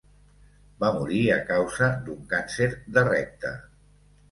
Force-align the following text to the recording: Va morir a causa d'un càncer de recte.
Va 0.83 0.89
morir 0.95 1.19
a 1.33 1.37
causa 1.51 1.91
d'un 2.09 2.25
càncer 2.33 2.73
de 2.99 3.07
recte. 3.13 3.55